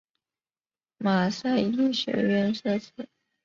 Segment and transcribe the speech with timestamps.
[0.97, 3.07] 马赛医学院设此。